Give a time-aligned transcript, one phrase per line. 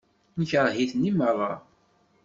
[0.39, 1.53] Nekṛeh-iten i meṛṛa.